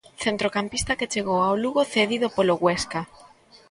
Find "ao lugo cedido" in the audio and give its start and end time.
1.43-2.27